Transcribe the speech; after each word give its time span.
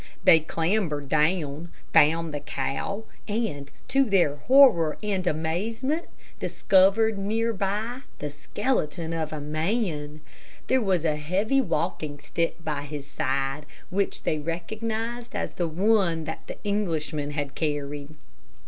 They 0.23 0.39
clambered 0.39 1.09
down, 1.09 1.69
found 1.93 2.33
the 2.33 2.39
cow, 2.39 3.03
and, 3.27 3.71
to 3.89 4.03
their 4.03 4.35
horror 4.35 4.97
and 5.03 5.27
amazement, 5.27 6.07
discovered 6.39 7.19
near 7.19 7.53
by 7.53 8.01
the 8.17 8.31
skeleton 8.31 9.13
of 9.13 9.31
a 9.31 9.39
man. 9.39 10.21
There 10.65 10.81
was 10.81 11.05
a 11.05 11.17
heavy 11.17 11.61
walking 11.61 12.17
stick 12.17 12.63
by 12.63 12.81
his 12.81 13.05
side, 13.05 13.67
which 13.91 14.23
they 14.23 14.39
recognized 14.39 15.35
as 15.35 15.53
one 15.59 16.23
that 16.23 16.47
the 16.47 16.57
Englishman 16.63 17.29
had 17.29 17.53
carried. 17.53 18.15